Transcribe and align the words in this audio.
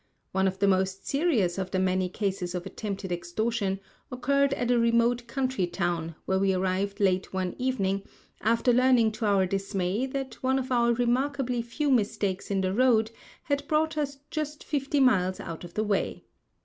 One 0.31 0.47
of 0.47 0.57
the 0.57 0.67
most 0.67 1.05
serious 1.07 1.59
of 1.59 1.69
the 1.69 1.77
many 1.77 2.09
cases 2.09 2.55
of 2.55 2.65
attempted 2.65 3.11
extortion 3.11 3.79
occurred 4.11 4.51
at 4.55 4.71
a 4.71 4.79
remote 4.79 5.27
country 5.27 5.67
town, 5.67 6.15
where 6.25 6.39
we 6.39 6.55
arrived 6.55 6.99
late 6.99 7.31
one 7.33 7.55
evening, 7.59 8.01
after 8.41 8.73
learning 8.73 9.11
to 9.11 9.27
our 9.27 9.45
dismay 9.45 10.07
that 10.07 10.41
one 10.41 10.57
of 10.57 10.71
our 10.71 10.91
remarkably 10.93 11.61
few 11.61 11.91
mistakes 11.91 12.49
in 12.49 12.61
the 12.61 12.73
road 12.73 13.11
had 13.43 13.67
brought 13.67 13.95
us 13.95 14.17
just 14.31 14.63
fifty 14.63 14.99
miles 14.99 15.39
out 15.39 15.63
of 15.63 15.75
the 15.75 15.83
way. 15.83 16.23